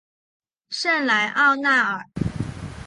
[0.71, 2.05] 圣莱奥纳尔。